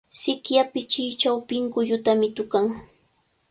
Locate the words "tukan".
2.35-2.65